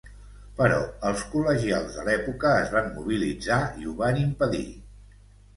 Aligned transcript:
Però 0.59 0.77
els 1.09 1.25
col·legials 1.33 1.93
de 1.99 2.05
l’època 2.09 2.53
es 2.63 2.73
van 2.79 2.89
mobilitzar 2.97 3.61
i 3.85 3.89
ho 3.93 3.95
van 4.03 4.21
impedir. 4.23 4.67